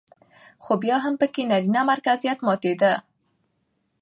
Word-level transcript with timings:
خو 0.63 0.73
بيا 0.83 0.97
هم 1.05 1.13
پکې 1.21 1.41
نرينه 1.51 1.81
مرکزيت 1.91 2.39
ماتېده 2.47 2.93